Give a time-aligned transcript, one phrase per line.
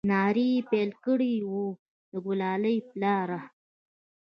[0.09, 1.67] نارې يې پيل كړې وه
[2.11, 3.41] د ګلالي پلاره!